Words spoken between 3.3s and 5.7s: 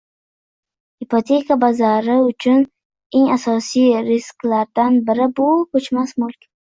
asosiy risklardan biri bu